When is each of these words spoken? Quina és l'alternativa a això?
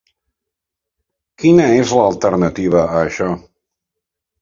Quina 1.45 1.69
és 1.83 1.95
l'alternativa 2.01 2.85
a 2.89 3.07
això? 3.07 3.33